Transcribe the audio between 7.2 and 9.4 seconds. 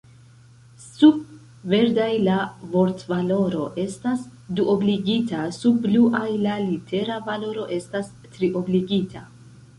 valoro estas triobligita.